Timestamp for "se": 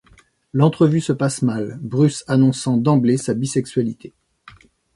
0.99-1.13